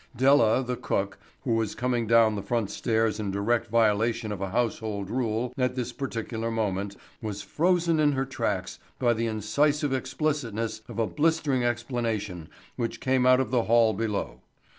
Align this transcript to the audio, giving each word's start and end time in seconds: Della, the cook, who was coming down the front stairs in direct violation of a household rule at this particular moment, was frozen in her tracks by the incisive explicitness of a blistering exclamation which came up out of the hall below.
Della, 0.15 0.63
the 0.63 0.77
cook, 0.77 1.19
who 1.43 1.53
was 1.53 1.75
coming 1.75 2.07
down 2.07 2.33
the 2.33 2.41
front 2.41 2.71
stairs 2.71 3.19
in 3.19 3.29
direct 3.29 3.67
violation 3.69 4.31
of 4.31 4.41
a 4.41 4.49
household 4.49 5.11
rule 5.11 5.53
at 5.59 5.75
this 5.75 5.93
particular 5.93 6.49
moment, 6.49 6.95
was 7.21 7.43
frozen 7.43 7.99
in 7.99 8.13
her 8.13 8.25
tracks 8.25 8.79
by 8.97 9.13
the 9.13 9.27
incisive 9.27 9.93
explicitness 9.93 10.81
of 10.87 10.97
a 10.97 11.05
blistering 11.05 11.63
exclamation 11.63 12.49
which 12.77 12.99
came 12.99 13.27
up 13.27 13.33
out 13.33 13.39
of 13.41 13.51
the 13.51 13.65
hall 13.65 13.93
below. 13.93 14.41